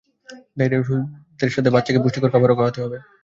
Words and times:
ডায়রিয়ার 0.57 0.83
ঔষধের 0.83 1.51
সাথে 1.55 1.69
বাচ্চাকে 1.75 1.99
পুষ্টিকর 2.03 2.31
খাবারও 2.33 2.57
খাওয়াতে 2.57 2.79
হবে। 2.83 2.97